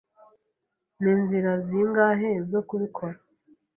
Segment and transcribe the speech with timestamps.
[1.01, 3.17] Ni inzira zingahe zo kubikora?